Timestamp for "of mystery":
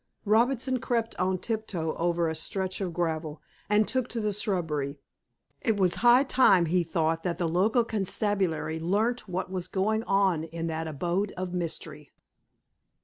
11.37-12.09